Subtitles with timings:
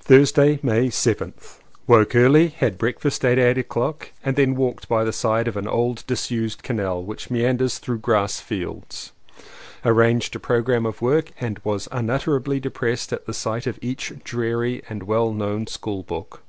[0.00, 1.58] Thursday, May 7th.
[1.88, 5.66] Woke early, had breakfast at eight o'clock and then walked by the side of an
[5.66, 9.10] old dis used canal which meanders through grass fields.
[9.84, 14.84] Arranged a programme of work and was unutterably depressed at the sight of each dreary
[14.88, 16.42] and well known school book.